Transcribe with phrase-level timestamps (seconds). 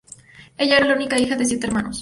[0.57, 1.89] Ella era la única hija de siete hermanos.